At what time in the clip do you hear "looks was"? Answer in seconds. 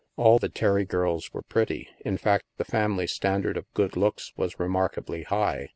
3.95-4.59